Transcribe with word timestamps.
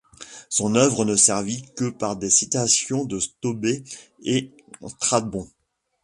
Son 0.49 0.73
œuvre 0.73 1.05
ne 1.05 1.15
survit 1.15 1.61
que 1.77 1.91
par 1.91 2.17
des 2.17 2.31
citations 2.31 3.05
de 3.05 3.19
Stobée 3.19 3.83
et 4.23 4.51
Strabon. 4.87 5.47